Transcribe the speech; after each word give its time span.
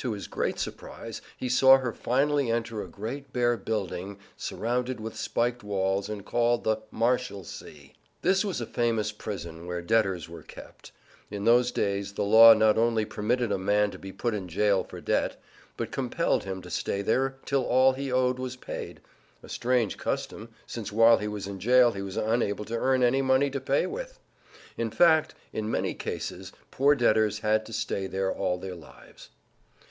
To 0.00 0.12
his 0.12 0.26
great 0.26 0.58
surprise 0.58 1.22
he 1.38 1.48
saw 1.48 1.78
her 1.78 1.90
finally 1.94 2.50
enter 2.50 2.82
a 2.82 2.86
great 2.86 3.32
bare 3.32 3.56
building 3.56 4.18
surrounded 4.36 5.00
with 5.00 5.16
spiked 5.16 5.64
walls 5.64 6.10
and 6.10 6.22
called 6.22 6.64
The 6.64 6.82
Marshalsea. 6.90 7.94
This 8.20 8.44
was 8.44 8.60
a 8.60 8.66
famous 8.66 9.10
prison 9.10 9.66
where 9.66 9.80
debtors 9.80 10.28
were 10.28 10.42
kept. 10.42 10.92
In 11.30 11.44
those 11.46 11.72
days 11.72 12.12
the 12.12 12.24
law 12.24 12.52
not 12.52 12.76
only 12.76 13.06
permitted 13.06 13.50
a 13.50 13.56
man 13.56 13.90
to 13.90 13.98
be 13.98 14.12
put 14.12 14.34
in 14.34 14.48
jail 14.48 14.84
for 14.84 15.00
debt, 15.00 15.40
but 15.78 15.90
compelled 15.92 16.44
him 16.44 16.60
to 16.60 16.68
stay 16.68 17.00
there 17.00 17.36
till 17.46 17.64
all 17.64 17.94
he 17.94 18.12
owed 18.12 18.38
was 18.38 18.54
paid 18.54 19.00
a 19.42 19.48
strange 19.48 19.96
custom, 19.96 20.50
since 20.66 20.92
while 20.92 21.16
he 21.16 21.26
was 21.28 21.46
in 21.46 21.58
jail 21.58 21.92
he 21.92 22.02
was 22.02 22.18
unable 22.18 22.66
to 22.66 22.76
earn 22.78 23.02
any 23.02 23.22
money 23.22 23.48
to 23.48 23.60
pay 23.62 23.86
with. 23.86 24.20
In 24.76 24.90
fact, 24.90 25.34
in 25.54 25.70
many 25.70 25.94
cases 25.94 26.52
poor 26.70 26.94
debtors 26.94 27.38
had 27.38 27.64
to 27.64 27.72
stay 27.72 28.06
there 28.06 28.30
all 28.30 28.58
their 28.58 28.76
lives. 28.76 29.30